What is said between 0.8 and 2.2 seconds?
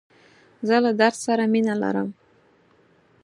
له درس سره مینه لرم.